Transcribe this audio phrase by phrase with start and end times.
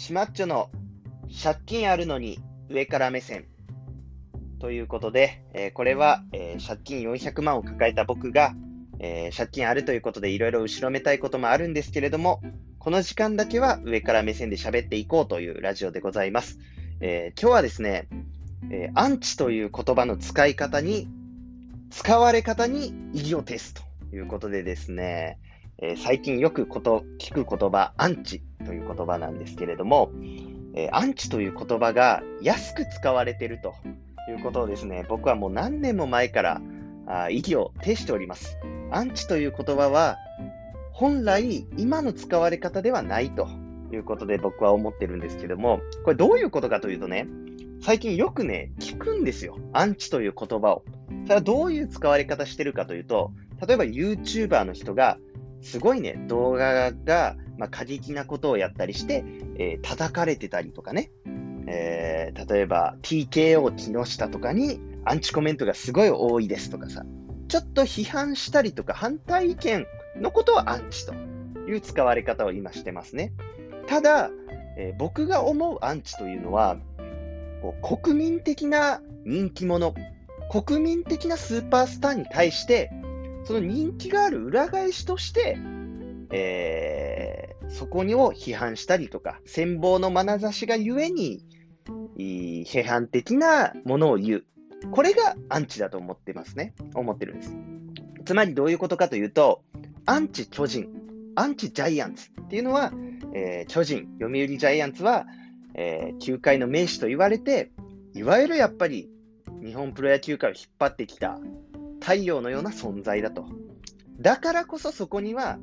[0.00, 0.70] シマッチョの
[1.44, 2.38] 借金あるのに
[2.70, 3.44] 上から目線。
[4.58, 8.54] ということで、えー、これは、えー、借金400万を抱えた僕が、
[8.98, 12.40] えー、借金あるということでいろいろ後ろめたいこともあるんですけれども、
[12.78, 16.58] この時間だけは上から目線で喋っていこうというラジオでございます。
[17.00, 18.08] え今日はですね、
[18.70, 21.08] えアンチという言葉の使い方に、
[21.90, 23.82] 使われ方に異議を呈すと
[24.16, 25.38] いうことでですね、
[25.76, 30.10] え最近よくこと聞く言葉、アンチという言葉なんですけれども、
[30.74, 33.74] えアンチという言葉が安く使われていると
[34.30, 36.60] いうことをですね、僕はもう何年も前から
[37.06, 38.56] あ意義を呈しております。
[38.90, 40.16] アンチという言葉は、
[40.92, 43.48] 本来今の使われ方ではないと
[43.92, 47.26] いうことで僕は思ってるんですけども、これどういうことかというとね、
[47.82, 49.58] 最近よくね、聞くんですよ。
[49.72, 50.84] アンチという言葉を。
[51.24, 53.32] それはどういう使われ方してるかというと、
[53.66, 55.18] 例えば YouTuber の人が、
[55.62, 59.24] すごいね、動画が、まあ、過激なことをやったりして、
[59.58, 61.10] えー、叩かれてたりとかね、
[61.66, 67.04] えー、例えば TKO 木下とかにアンチコメントがすごい多いですとかさ、
[67.48, 71.14] ちょっと批判したりとか反対意見のことをアンチと
[71.68, 73.32] いう使われ方を今してますね。
[73.86, 74.30] ただ、
[74.76, 76.78] えー、僕が思うアンチというのは、
[77.60, 79.94] こう国民的な人気者、
[80.50, 82.90] 国民的なスーパースターに対して、
[83.44, 85.58] その人気がある裏返しとして、
[86.32, 91.44] えー、そこにを批判したりとか、羨望の眼差しがゆえに、
[92.16, 94.44] 批判的なものを言う。
[94.92, 96.74] これがアンチだと思ってますね。
[96.94, 97.54] 思ってるんです。
[98.24, 99.62] つまりどういうことかというと、
[100.06, 100.88] アンチ巨人、
[101.34, 102.92] アンチジャイアンツっていうのは、
[103.34, 105.26] えー、巨人、読売ジャイアンツは、
[105.74, 107.70] えー、球界の名手と言われて、
[108.14, 109.08] いわゆるやっぱり
[109.62, 111.38] 日本プロ野球界を引っ張ってきた
[112.10, 113.46] 太陽のような存在だと。
[114.18, 115.60] だからこそそこには、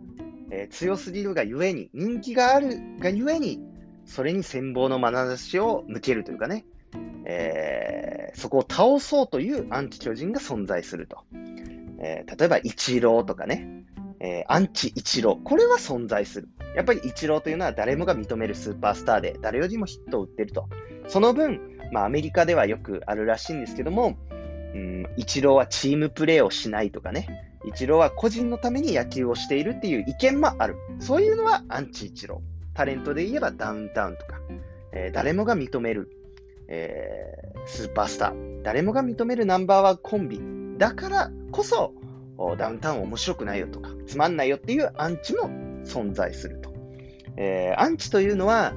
[0.50, 3.60] えー、強すぎるがゆえに、人気があるがゆえに、
[4.06, 6.66] それに羨望の眼差しを向けるというかね、
[7.26, 11.18] えー、そこを倒そうというアンチ巨人が存在すると。
[12.00, 13.84] えー、例えば、イチローとかね、
[14.22, 15.44] えー、アンチイチロー。
[15.44, 16.48] これは存在する。
[16.78, 20.70] やっぱりイチローというのは誰もが認めるスーパースターで、誰よりもヒットを打ってると。
[21.10, 24.18] その分、まあ、アメリカではよくあるらしいんですけども、
[24.74, 27.28] うん、イチローはチームプレーをしないとかね、
[27.66, 30.76] イチローは個人のために野球をしているっていう意見もある。
[31.00, 32.58] そういうのはアンチイチロー。
[32.74, 34.40] タレントで言えばダウンタウンとか、
[34.94, 36.12] えー、誰もが認める、
[36.68, 38.62] えー、スーパースター。
[38.62, 40.40] 誰もが認めるナンバーワンコンビ。
[40.78, 41.94] だからこそ、
[42.58, 45.50] ダウンタウン面白くないよとか、つまんないよっていうアンチも
[45.86, 46.72] 存在すると。
[47.36, 48.74] えー、アンチというのは、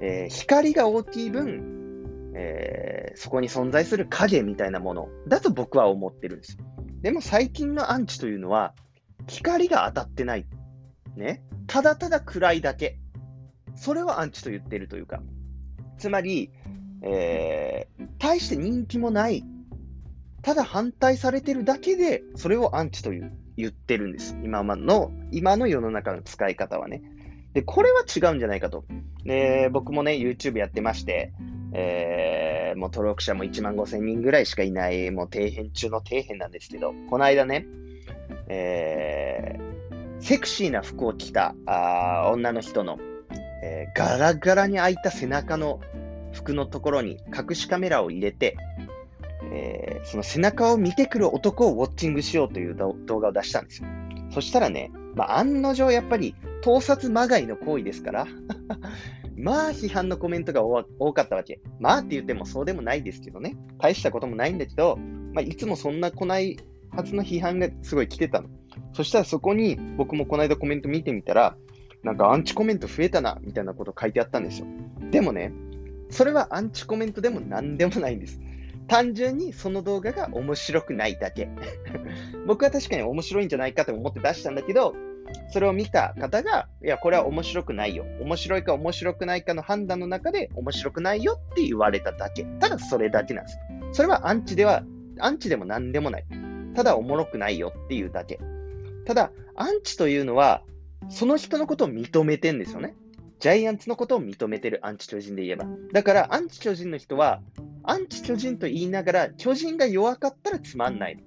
[0.00, 1.79] え、光が大きい分、
[2.40, 6.58] えー、そこに存在する影みたいなものだと僕は思ってるんです。
[7.02, 8.74] でも最近のアンチというのは、
[9.26, 10.46] 光が当たってない。
[11.16, 11.42] ね。
[11.66, 12.98] ただただ暗いだけ。
[13.74, 15.22] それをアンチと言ってるというか。
[15.98, 16.50] つまり、
[17.02, 19.44] えー、大して人気もない
[20.42, 24.36] ただ反対されてるだけで、それをアンチという言ってるんです。
[24.42, 27.02] 今の、今の世の中の使い方はね。
[27.52, 28.84] で、これは違うんじゃないかと。
[29.24, 31.32] で、僕もね、YouTube やってまして、
[31.72, 37.66] えー、もう登録者も1万5千人ぐらいしかいない、もう底辺中の底辺なんですけど、この間ね、
[38.48, 42.98] えー、セクシーな服を着たあ女の人の、
[43.62, 45.80] えー、ガラガラに開いた背中の
[46.32, 48.56] 服のところに隠しカメラを入れて、
[49.52, 53.88] えー、その背中を見てくる男をウォッチングしようという動画を出したんですよ。
[54.32, 58.26] そしたらね、まあ、案の定やっぱり盗撮まがいの行為ですから、
[59.40, 61.60] まあ批判のコメントが多かったわけ。
[61.78, 63.56] まあって言ってもそうでもないですけどね。
[63.78, 64.98] 大したこともないんだけど、
[65.32, 66.58] まあ、いつもそんな来ない
[66.90, 68.48] はずの批判がすごい来てたの。
[68.92, 71.56] そしたらそこに僕もこの間コメント見てみたら、
[72.02, 74.66] なんかアンチコメント増えたな、みたいなこと書いてあったんですよ。
[75.10, 75.52] でもね、
[76.10, 78.40] それはアンチコメントでも何でもないんです。
[78.88, 81.48] 単純にその動画が面白くないだけ。
[82.46, 84.94] 僕は確かに面白いんじゃないかと思って出したんだけど、
[85.52, 88.04] それを見た方が、いや、これは面白くないよ。
[88.20, 92.44] 面白いか面白くないかの判断の中で面白くないよって言われただけ。
[92.60, 93.58] ただそれだけなんです。
[93.92, 94.84] それはアンチでは、
[95.18, 96.24] アンチでも何でもない。
[96.74, 98.38] ただおもろくないよっていうだけ。
[99.06, 100.62] ただ、アンチというのは、
[101.08, 102.94] その人のことを認めてんですよね。
[103.40, 105.64] ジャイアンツのことを認めてるアンチ巨人で言えば。
[105.92, 107.40] だから、アンチ巨人の人は、
[107.82, 111.18] アンチ巨人と言いながら、巨人が弱かったらつまんない。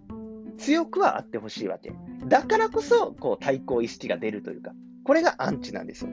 [0.57, 1.91] 強くはあってほしいわけ。
[2.27, 4.73] だからこそ、こう、対抗意識が出るというか、
[5.03, 6.11] これがアンチなんですよ。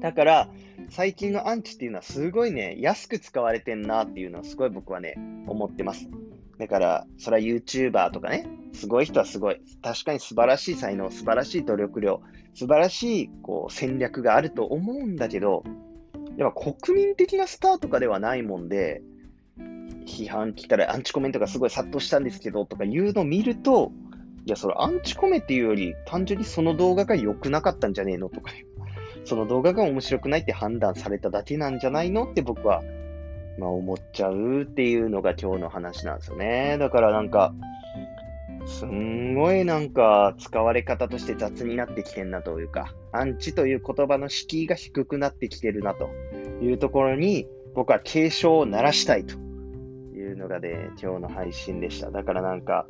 [0.00, 0.48] だから、
[0.90, 5.14] 最近のアンチっていうのはすごいね、安く使われてんなっていうのはすごい僕はね、
[5.46, 6.08] 思ってます。
[6.58, 9.60] だから、それは YouTuber とかね、すごい人はすごい。
[9.82, 12.20] 確かに素晴らしい才能、素晴らしい努力量、
[12.54, 15.64] 素晴らしいこう戦略があると思うんだけど、
[16.36, 19.02] やっぱ国民的なスターとかではないもんで、
[20.06, 23.92] 批判来たらアンチコメントがすごい殺到したんですけどとかいうのを見ると、
[24.46, 28.52] いや、それアンチコメっていうより、単純にその動画が良くなかったんじゃねえのとか、
[29.24, 32.82] その動画が面白くないって判断されただけなんじゃないのって僕は、
[33.58, 36.76] まあ思っちゃうっていうのが今日の話なんですよね。
[36.78, 37.54] だからなんか、
[38.66, 46.10] すんごいなんか使われ方として雑になってきてんなというか、アンチという言葉の敷居が低くなってきてるなと
[46.62, 49.43] いうところに、僕は警鐘を鳴らしたいと
[50.44, 52.10] のがね、今日の配信でした。
[52.10, 52.86] だからなんか、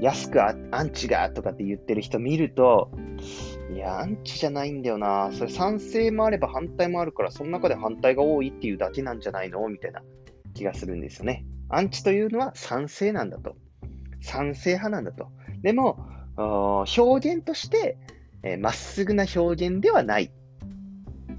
[0.00, 2.90] 安くアンチがとかって言ってる人見ると、
[3.74, 5.30] いや、アンチじゃないんだよな。
[5.32, 9.68] それ賛成もあれば反対もあるから、その中で反対が多いっていうだけなんじゃないの？
[9.68, 10.02] みたいな
[10.54, 11.44] 気がするんですよね。
[11.68, 13.56] アンチというのは賛成なんだと。
[14.20, 15.30] 賛成派なんだと。
[15.62, 16.06] でも、
[16.36, 17.98] 表現として
[18.42, 20.30] ま、えー、っすぐな表現ではない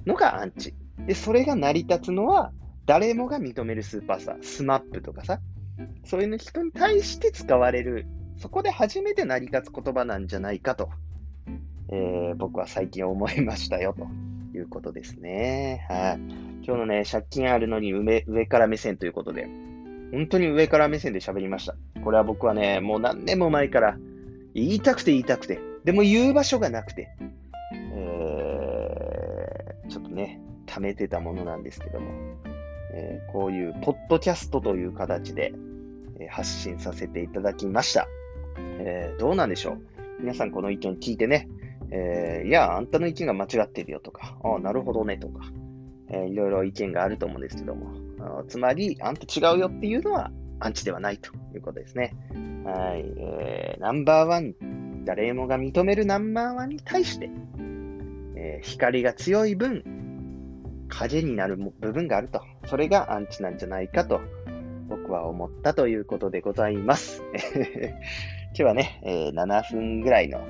[0.06, 0.75] のがアンチ。
[1.07, 2.52] で、それが成り立つのは、
[2.89, 5.39] 誰もが認めるスーパースター、スマップとかさ、
[6.06, 10.89] そういう人に対して使われるそこで初めて成り立つ言葉なんじゃないかと、
[11.91, 14.07] えー、僕は最近思いましたよと
[14.57, 15.86] いうことですね。
[15.88, 16.19] はい。
[16.65, 19.47] 今日のね、借金あるのに上上から目線ということで、
[20.12, 21.75] 本当に上から目線で喋りました。
[22.03, 24.00] これは僕はね、もう何年も前から
[24.56, 27.15] 言いたくて言いたくて、でも言う場所がなくて、
[27.94, 32.49] えー、ちょっとね、貯めてたものなんですけども、
[32.91, 35.53] えー、こういうポッドキャストという形で、
[36.19, 38.07] え発信させていただきました。
[38.80, 39.81] えー、どうなんでしょう？
[40.21, 41.47] 皆さんこの意見聞いてね、
[41.91, 45.51] えー、いや、あんたの意見が間違ってるよとか、ああ、なるほどねとか、
[46.09, 47.94] えー、いろいろ意見があると思うんですけども、
[48.47, 52.15] つまり、あんた違うよっていうのはアンチではないということですね。
[52.65, 57.30] はい、えー、ナンバーワン、誰もが認めるナンバーワンに対して、
[58.35, 59.83] えー、光が強い分、
[60.89, 62.41] 影になる部分があると。
[62.65, 64.21] それがアンチなんじゃないかと、
[64.88, 67.24] 僕は思ったということでございます。
[68.50, 70.41] 今日はね、えー、7分ぐらいの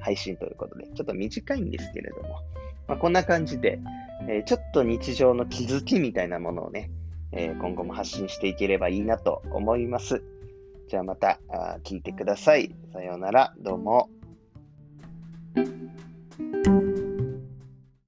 [0.00, 2.40] 配信ということで、ちょっと短いんですけれども、
[2.88, 3.78] まあ、こんな感じで、
[4.28, 6.90] えー、ちょっと日常の気づきみたいなものをね、
[7.32, 10.22] えー、今後も発信していければいいなと思います。
[10.88, 11.40] じゃあまた
[11.82, 12.74] 聞いてください。
[12.92, 13.54] さようなら。
[13.58, 14.08] どうも。